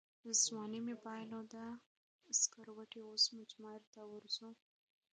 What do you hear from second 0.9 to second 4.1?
بایلوده سکروټې اوس مجمرته